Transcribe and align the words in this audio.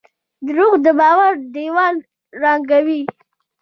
دروغ 0.47 0.73
د 0.85 0.87
باور 0.99 1.33
دیوال 1.55 1.95
ړنګوي. 2.41 3.01